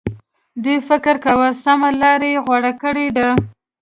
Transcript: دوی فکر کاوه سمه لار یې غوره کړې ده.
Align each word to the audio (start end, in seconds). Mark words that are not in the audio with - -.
دوی 0.63 0.77
فکر 0.89 1.15
کاوه 1.25 1.49
سمه 1.63 1.89
لار 2.01 2.21
یې 2.31 2.37
غوره 2.45 2.73
کړې 2.81 3.07
ده. 3.17 3.27